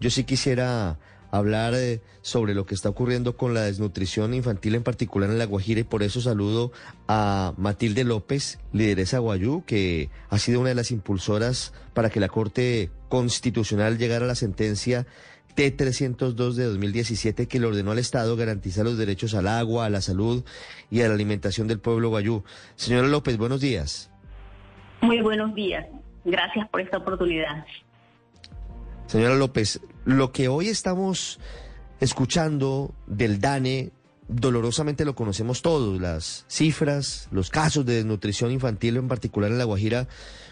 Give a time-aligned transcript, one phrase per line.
[0.00, 0.98] yo sí quisiera
[1.30, 5.46] hablar eh, sobre lo que está ocurriendo con la desnutrición infantil en particular en La
[5.46, 6.72] Guajira y por eso saludo
[7.06, 12.28] a Matilde López, lideresa Guayú, que ha sido una de las impulsoras para que la
[12.28, 15.06] Corte Constitucional llegara a la sentencia
[15.56, 20.00] T302 de 2017 que le ordenó al Estado garantizar los derechos al agua, a la
[20.00, 20.44] salud
[20.90, 22.44] y a la alimentación del pueblo guayú.
[22.76, 24.10] Señora López, buenos días.
[25.00, 25.86] Muy buenos días.
[26.24, 27.64] Gracias por esta oportunidad.
[29.08, 31.40] Señora López, lo que hoy estamos
[31.98, 33.90] escuchando del DANE,
[34.28, 39.64] dolorosamente lo conocemos todos, las cifras, los casos de desnutrición infantil, en particular en La
[39.64, 40.08] Guajira,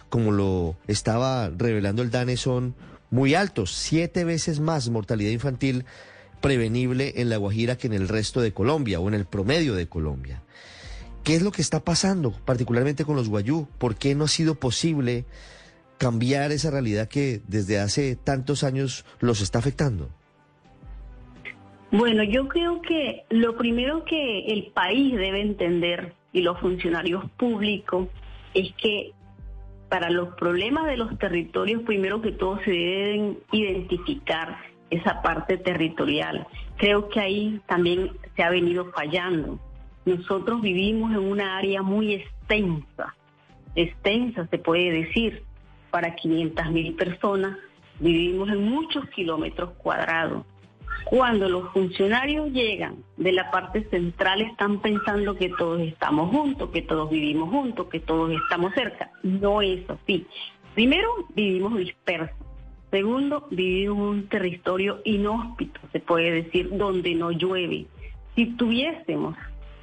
[0.09, 2.75] como lo estaba revelando el DANE, son
[3.11, 5.85] muy altos, siete veces más mortalidad infantil
[6.41, 9.87] prevenible en La Guajira que en el resto de Colombia o en el promedio de
[9.87, 10.43] Colombia.
[11.25, 13.69] ¿Qué es lo que está pasando, particularmente con los guayú?
[13.77, 15.27] ¿Por qué no ha sido posible
[15.99, 20.11] cambiar esa realidad que desde hace tantos años los está afectando?
[21.91, 28.09] Bueno, yo creo que lo primero que el país debe entender y los funcionarios públicos
[28.55, 29.13] es que
[29.89, 34.59] para los problemas de los territorios, primero que todo se deben identificar
[34.91, 36.47] esa parte territorial.
[36.77, 39.61] Creo que ahí también se ha venido fallando.
[40.05, 43.15] Nosotros vivimos en una área muy extensa,
[43.75, 45.43] extensa se puede decir,
[45.91, 47.57] para 500 mil personas,
[48.01, 50.45] vivimos en muchos kilómetros cuadrados.
[51.05, 56.83] Cuando los funcionarios llegan de la parte central están pensando que todos estamos juntos, que
[56.83, 59.11] todos vivimos juntos, que todos estamos cerca.
[59.23, 60.27] No es así.
[60.75, 62.37] Primero, vivimos dispersos.
[62.91, 67.87] Segundo, vivimos en un territorio inhóspito, se puede decir, donde no llueve.
[68.35, 69.37] Si tuviésemos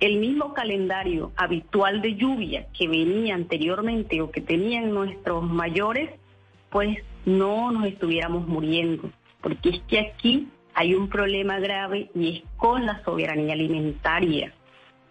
[0.06, 6.10] el mismo calendario habitual de lluvia que venía anteriormente o que tenían nuestros mayores,
[6.70, 12.44] pues no nos estuviéramos muriendo, porque es que aquí hay un problema grave y es
[12.58, 14.54] con la soberanía alimentaria.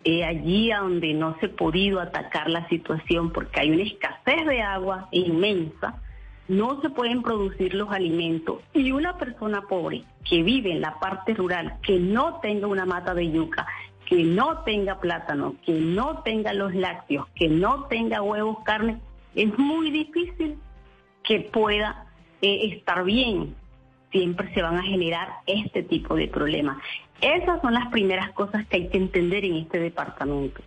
[0.05, 4.61] Es allí donde no se ha podido atacar la situación porque hay una escasez de
[4.61, 6.03] agua inmensa,
[6.49, 11.33] no se pueden producir los alimentos y una persona pobre que vive en la parte
[11.33, 13.67] rural, que no tenga una mata de yuca,
[14.13, 19.01] que no tenga plátano, que no tenga los lácteos, que no tenga huevos, carne,
[19.35, 20.59] es muy difícil
[21.25, 22.05] que pueda
[22.43, 23.55] eh, estar bien.
[24.11, 26.77] Siempre se van a generar este tipo de problemas.
[27.23, 30.61] Esas son las primeras cosas que hay que entender en este departamento.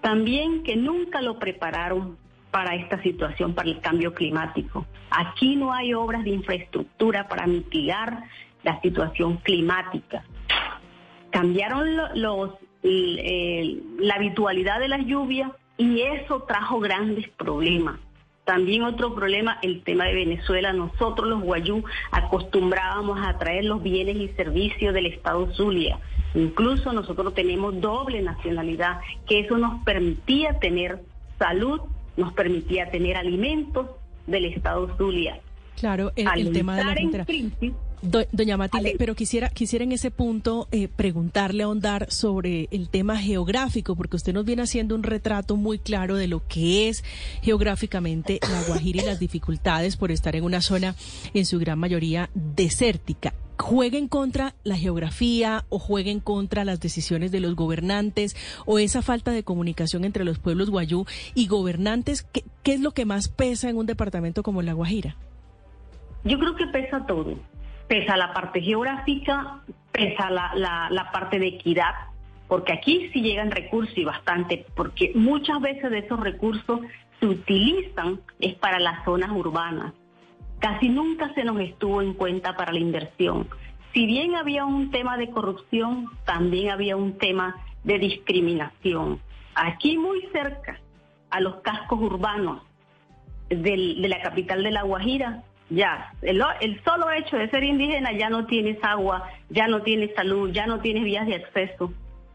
[0.00, 2.18] También que nunca lo prepararon
[2.50, 4.84] para esta situación, para el cambio climático.
[5.10, 8.24] Aquí no hay obras de infraestructura para mitigar
[8.64, 10.24] la situación climática
[11.34, 12.52] cambiaron los,
[12.84, 17.98] la habitualidad de las lluvias y eso trajo grandes problemas.
[18.44, 20.72] También otro problema, el tema de Venezuela.
[20.74, 25.98] Nosotros los guayú acostumbrábamos a traer los bienes y servicios del Estado Zulia.
[26.34, 31.00] Incluso nosotros tenemos doble nacionalidad, que eso nos permitía tener
[31.38, 31.80] salud,
[32.18, 33.86] nos permitía tener alimentos
[34.26, 35.40] del Estado Zulia.
[35.76, 36.94] Claro, el, tema de la
[38.04, 43.16] frontera doña Matilde, pero quisiera, quisiera en ese punto eh, preguntarle, ahondar sobre el tema
[43.16, 47.04] geográfico, porque usted nos viene haciendo un retrato muy claro de lo que es
[47.42, 50.94] geográficamente la Guajira y las dificultades por estar en una zona
[51.32, 53.34] en su gran mayoría desértica.
[53.56, 58.36] ¿Juega en contra la geografía o juega en contra las decisiones de los gobernantes
[58.66, 62.24] o esa falta de comunicación entre los pueblos guayú y gobernantes?
[62.24, 65.16] ¿Qué, qué es lo que más pesa en un departamento como La Guajira?
[66.24, 67.36] Yo creo que pesa todo
[67.88, 69.60] pesa la parte geográfica,
[69.92, 71.94] pesa la, parte de equidad,
[72.48, 76.80] porque aquí sí llegan recursos y bastante, porque muchas veces de esos recursos
[77.20, 79.92] se utilizan es para las zonas urbanas.
[80.58, 83.48] Casi nunca se nos estuvo en cuenta para la inversión.
[83.92, 89.20] Si bien había un tema de corrupción, también había un tema de discriminación.
[89.54, 90.80] Aquí muy cerca,
[91.30, 92.62] a los cascos urbanos
[93.48, 96.40] de la capital de La Guajira, ya, el,
[96.84, 100.80] solo hecho de ser indígena ya no tienes agua, ya no tienes salud, ya no
[100.80, 101.92] tienes vías de acceso.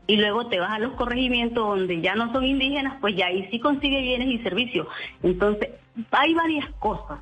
[0.08, 3.48] Y luego te vas a los corregimientos donde ya no son indígenas, pues ya ahí
[3.52, 4.88] sí consigue bienes y servicios.
[5.22, 5.70] Entonces,
[6.12, 7.20] hay varias cosas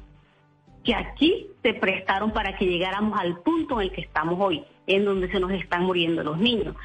[0.86, 5.04] que aquí se prestaron para que llegáramos al punto en el que estamos hoy, en
[5.04, 6.76] donde se nos están muriendo los niños.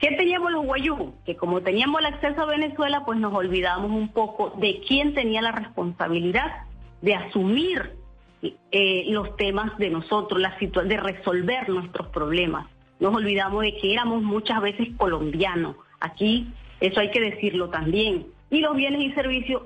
[0.00, 1.14] ¿Qué teníamos los guayú?
[1.24, 5.40] Que como teníamos el acceso a Venezuela, pues nos olvidamos un poco de quién tenía
[5.40, 6.64] la responsabilidad
[7.00, 7.97] de asumir
[8.42, 12.66] eh, los temas de nosotros, la de resolver nuestros problemas.
[13.00, 15.76] Nos olvidamos de que éramos muchas veces colombianos.
[16.00, 16.48] Aquí
[16.80, 18.26] eso hay que decirlo también.
[18.50, 19.62] Y los bienes y servicios,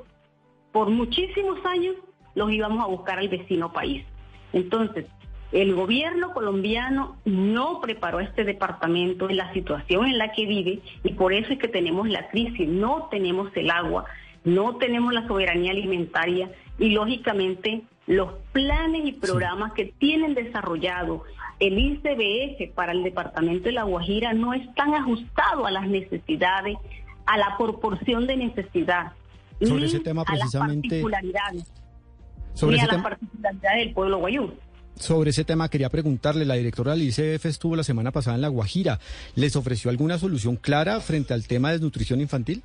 [0.73, 1.97] por muchísimos años,
[2.35, 4.05] los íbamos a buscar al vecino país.
[4.53, 5.07] Entonces,
[5.53, 11.13] El gobierno colombiano no preparó este departamento en la situación en la que vive y
[11.13, 14.07] por eso es que tenemos la crisis, no tenemos el agua,
[14.45, 21.25] no tenemos la soberanía alimentaria y lógicamente los planes y programas que tienen desarrollado
[21.61, 26.77] el ICBF para el departamento de La Guajira no están ajustados a las necesidades,
[27.27, 29.13] a la proporción de necesidad,
[29.61, 31.73] sobre ese tema precisamente, a las particularidades,
[32.55, 34.53] sobre a las particularidades del pueblo guayú.
[34.97, 38.49] Sobre ese tema quería preguntarle, la directora del ICBF estuvo la semana pasada en La
[38.49, 38.99] Guajira.
[39.37, 42.63] ¿Les ofreció alguna solución clara frente al tema de desnutrición infantil?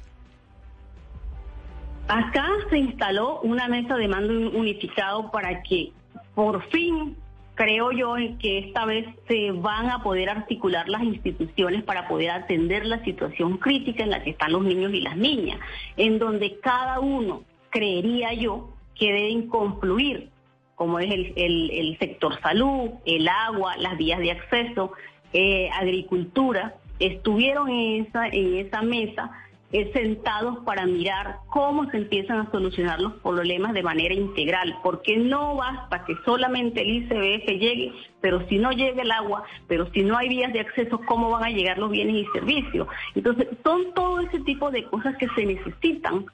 [2.08, 5.92] Acá se instaló una mesa de mando unificado para que
[6.38, 7.18] por fin,
[7.56, 12.86] creo yo, que esta vez se van a poder articular las instituciones para poder atender
[12.86, 15.60] la situación crítica en la que están los niños y las niñas,
[15.98, 20.30] en donde cada uno, creería yo, que deben confluir,
[20.76, 24.94] como es el, sector salud, el agua, las vías de acceso,
[25.34, 29.32] eh, agricultura, estuvieron en esa, en esa mesa
[29.72, 35.56] sentados para mirar cómo se empiezan a solucionar los problemas de manera integral, porque no
[35.56, 37.92] basta que solamente el ICBF llegue,
[38.22, 41.44] pero si no llega el agua, pero si no hay vías de acceso, ¿cómo van
[41.44, 42.88] a llegar los bienes y servicios?
[43.14, 46.26] Entonces, son todo ese tipo de cosas que se necesitan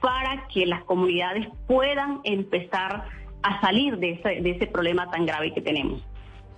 [0.00, 3.04] para que las comunidades puedan empezar
[3.42, 6.02] a salir de ese, de ese problema tan grave que tenemos.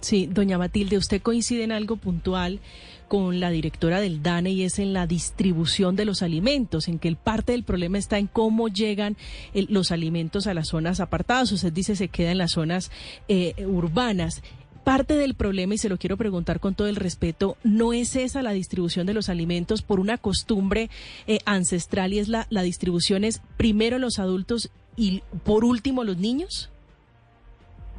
[0.00, 2.60] Sí, doña Matilde, usted coincide en algo puntual
[3.08, 7.08] con la directora del DANE y es en la distribución de los alimentos, en que
[7.08, 9.16] el parte del problema está en cómo llegan
[9.54, 11.52] los alimentos a las zonas apartadas.
[11.52, 12.90] Usted dice se queda en las zonas
[13.28, 14.42] eh, urbanas.
[14.84, 18.42] Parte del problema, y se lo quiero preguntar con todo el respeto, no es esa
[18.42, 20.90] la distribución de los alimentos por una costumbre
[21.26, 26.18] eh, ancestral y es la, la distribución es primero los adultos y por último los
[26.18, 26.70] niños?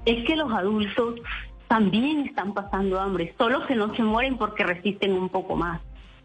[0.05, 1.15] Es que los adultos
[1.75, 5.81] también están pasando hambre, solo que no se mueren porque resisten un poco más.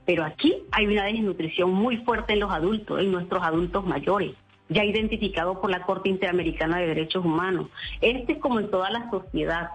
[0.06, 4.36] Pero aquí hay una desnutrición muy fuerte en los adultos, en nuestros adultos mayores,
[4.68, 7.66] ya identificado por la Corte Interamericana de Derechos Humanos.
[8.00, 9.70] Este es como en toda la sociedad.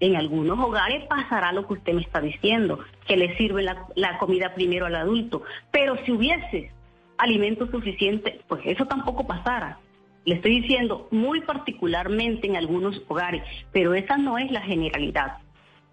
[0.00, 4.16] En algunos hogares pasará lo que usted me está diciendo, que le sirve la, la
[4.16, 5.42] comida primero al adulto.
[5.70, 6.72] Pero si hubiese
[7.18, 9.78] alimento suficiente, pues eso tampoco pasara.
[10.24, 13.42] Le estoy diciendo muy particularmente en algunos hogares,
[13.72, 15.38] pero esa no es la generalidad.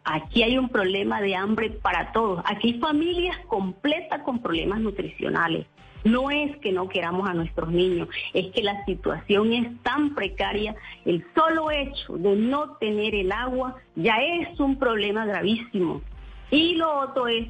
[0.04, 2.44] Aquí hay un problema de hambre para todos.
[2.46, 5.66] Aquí hay familias completas con problemas nutricionales.
[6.04, 10.76] No es que no queramos a nuestros niños, es que la situación es tan precaria.
[11.04, 16.04] El solo hecho de no tener el agua ya es un problema gravísimo.
[16.52, 17.48] Y lo otro es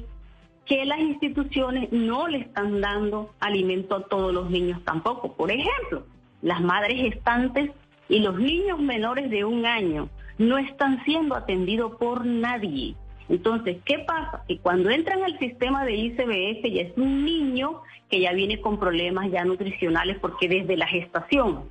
[0.64, 5.34] que las instituciones no le están dando alimento a todos los niños tampoco.
[5.34, 6.06] Por ejemplo,
[6.42, 7.70] las madres gestantes
[8.08, 12.94] y los niños menores de un año no están siendo atendidos por nadie.
[13.28, 14.44] Entonces, ¿qué pasa?
[14.46, 18.78] Que cuando entran al sistema de ICBF ya es un niño que ya viene con
[18.78, 21.64] problemas ya nutricionales porque desde la gestación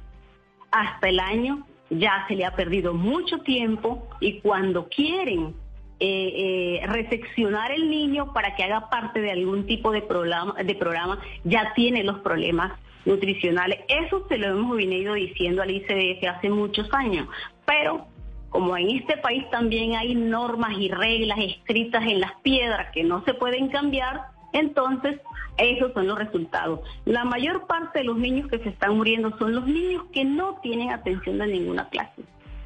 [0.72, 5.56] hasta el año ya se le ha perdido mucho tiempo y cuando quieren
[6.00, 11.20] eh, eh, el niño para que haga parte de algún tipo de programa, de programa
[11.46, 12.74] ya tiene los problemas
[13.06, 13.80] nutricionales.
[13.88, 17.28] Eso se lo hemos venido diciendo al ICDF hace muchos años,
[17.66, 18.08] pero
[18.50, 23.24] como en este país también hay normas y reglas escritas en las piedras que no
[23.26, 24.22] se pueden cambiar,
[24.54, 25.20] entonces
[25.58, 26.80] esos son los resultados.
[27.06, 30.56] La mayor parte de los niños que se están muriendo son los niños que no
[30.62, 32.24] tienen atención de ninguna clase.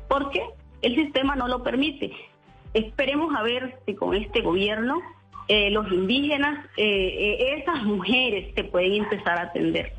[0.07, 0.43] ¿Por qué?
[0.81, 2.11] El sistema no lo permite.
[2.73, 5.01] Esperemos a ver si con este gobierno
[5.47, 9.93] eh, los indígenas, eh, eh, esas mujeres se pueden empezar a atender.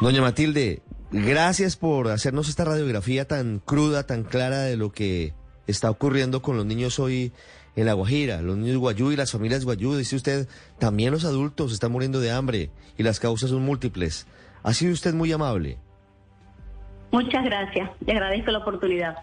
[0.00, 0.80] Doña Matilde,
[1.12, 5.34] gracias por hacernos esta radiografía tan cruda, tan clara de lo que
[5.66, 7.34] está ocurriendo con los niños hoy
[7.76, 9.96] en La Guajira, los niños guayú y las familias guayú.
[9.96, 14.26] Dice usted, también los adultos están muriendo de hambre y las causas son múltiples.
[14.62, 15.76] Ha sido usted muy amable.
[17.12, 19.16] Muchas gracias, le agradezco la oportunidad.